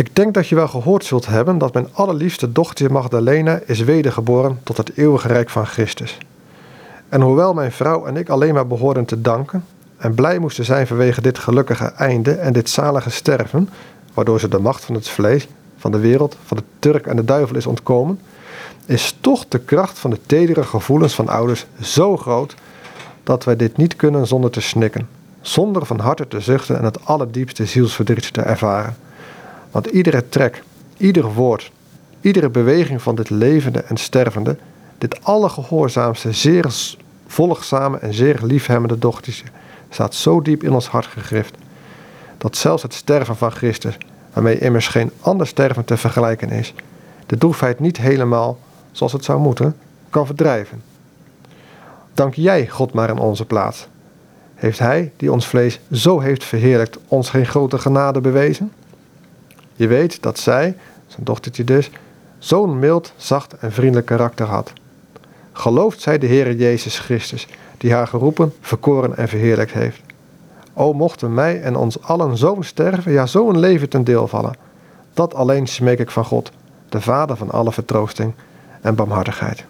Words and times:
Ik 0.00 0.16
denk 0.16 0.34
dat 0.34 0.48
je 0.48 0.54
wel 0.54 0.68
gehoord 0.68 1.04
zult 1.04 1.26
hebben 1.26 1.58
dat 1.58 1.74
mijn 1.74 1.88
allerliefste 1.92 2.52
dochter 2.52 2.92
Magdalena 2.92 3.60
is 3.66 3.80
wedergeboren 3.80 4.60
tot 4.62 4.76
het 4.76 4.96
eeuwige 4.96 5.28
rijk 5.28 5.50
van 5.50 5.66
Christus. 5.66 6.18
En 7.08 7.20
hoewel 7.20 7.54
mijn 7.54 7.72
vrouw 7.72 8.06
en 8.06 8.16
ik 8.16 8.28
alleen 8.28 8.54
maar 8.54 8.66
behoorden 8.66 9.04
te 9.04 9.20
danken 9.20 9.64
en 9.96 10.14
blij 10.14 10.38
moesten 10.38 10.64
zijn 10.64 10.86
vanwege 10.86 11.20
dit 11.20 11.38
gelukkige 11.38 11.84
einde 11.84 12.32
en 12.32 12.52
dit 12.52 12.70
zalige 12.70 13.10
sterven, 13.10 13.68
waardoor 14.14 14.40
ze 14.40 14.48
de 14.48 14.58
macht 14.58 14.84
van 14.84 14.94
het 14.94 15.08
vlees, 15.08 15.48
van 15.76 15.92
de 15.92 15.98
wereld, 15.98 16.36
van 16.44 16.56
de 16.56 16.62
Turk 16.78 17.06
en 17.06 17.16
de 17.16 17.24
duivel 17.24 17.56
is 17.56 17.66
ontkomen, 17.66 18.20
is 18.86 19.16
toch 19.20 19.44
de 19.48 19.58
kracht 19.58 19.98
van 19.98 20.10
de 20.10 20.18
tedere 20.26 20.62
gevoelens 20.62 21.14
van 21.14 21.28
ouders 21.28 21.66
zo 21.80 22.16
groot 22.16 22.54
dat 23.22 23.44
wij 23.44 23.56
dit 23.56 23.76
niet 23.76 23.96
kunnen 23.96 24.26
zonder 24.26 24.50
te 24.50 24.60
snikken, 24.60 25.08
zonder 25.40 25.86
van 25.86 25.98
harte 25.98 26.28
te 26.28 26.40
zuchten 26.40 26.78
en 26.78 26.84
het 26.84 27.06
allerdiepste 27.06 27.66
zielsverdriet 27.66 28.32
te 28.32 28.40
ervaren. 28.40 28.96
Want 29.70 29.86
iedere 29.86 30.28
trek, 30.28 30.62
ieder 30.96 31.32
woord, 31.32 31.70
iedere 32.20 32.48
beweging 32.48 33.02
van 33.02 33.14
dit 33.14 33.30
levende 33.30 33.80
en 33.80 33.96
stervende, 33.96 34.56
dit 34.98 35.24
allergehoorzaamste, 35.24 36.32
zeer 36.32 36.66
volgzame 37.26 37.98
en 37.98 38.14
zeer 38.14 38.38
liefhebbende 38.42 38.98
dochtertje, 38.98 39.44
staat 39.88 40.14
zo 40.14 40.42
diep 40.42 40.62
in 40.62 40.72
ons 40.72 40.86
hart 40.86 41.06
gegrift, 41.06 41.54
dat 42.38 42.56
zelfs 42.56 42.82
het 42.82 42.94
sterven 42.94 43.36
van 43.36 43.50
Christus, 43.50 43.96
waarmee 44.32 44.58
immers 44.58 44.88
geen 44.88 45.10
ander 45.20 45.46
sterven 45.46 45.84
te 45.84 45.96
vergelijken 45.96 46.50
is, 46.50 46.74
de 47.26 47.38
droefheid 47.38 47.80
niet 47.80 47.96
helemaal, 47.96 48.58
zoals 48.92 49.12
het 49.12 49.24
zou 49.24 49.40
moeten, 49.40 49.76
kan 50.10 50.26
verdrijven. 50.26 50.82
Dank 52.14 52.34
jij 52.34 52.68
God 52.68 52.92
maar 52.92 53.08
in 53.08 53.18
onze 53.18 53.44
plaats. 53.44 53.86
Heeft 54.54 54.78
Hij, 54.78 55.12
die 55.16 55.32
ons 55.32 55.46
vlees 55.46 55.80
zo 55.92 56.20
heeft 56.20 56.44
verheerlijkt, 56.44 56.98
ons 57.08 57.30
geen 57.30 57.46
grote 57.46 57.78
genade 57.78 58.20
bewezen? 58.20 58.72
Je 59.80 59.86
weet 59.86 60.22
dat 60.22 60.38
zij, 60.38 60.76
zijn 61.06 61.24
dochtertje 61.24 61.64
dus, 61.64 61.90
zo'n 62.38 62.78
mild, 62.78 63.12
zacht 63.16 63.52
en 63.58 63.72
vriendelijk 63.72 64.06
karakter 64.06 64.46
had. 64.46 64.72
Gelooft 65.52 66.00
zij 66.00 66.18
de 66.18 66.26
Heere 66.26 66.56
Jezus 66.56 66.98
Christus, 66.98 67.48
die 67.78 67.92
haar 67.92 68.06
geroepen, 68.06 68.52
verkoren 68.60 69.16
en 69.16 69.28
verheerlijkt 69.28 69.72
heeft. 69.72 70.00
O 70.72 70.92
mochten 70.92 71.34
mij 71.34 71.60
en 71.60 71.76
ons 71.76 72.02
allen 72.02 72.36
zo'n 72.36 72.64
sterven, 72.64 73.12
ja 73.12 73.26
zo'n 73.26 73.58
leven 73.58 73.88
ten 73.88 74.04
deel 74.04 74.28
vallen. 74.28 74.56
Dat 75.14 75.34
alleen 75.34 75.66
smeek 75.66 75.98
ik 75.98 76.10
van 76.10 76.24
God, 76.24 76.50
de 76.88 77.00
Vader 77.00 77.36
van 77.36 77.50
alle 77.50 77.72
vertroosting 77.72 78.32
en 78.80 78.94
barmhartigheid. 78.94 79.64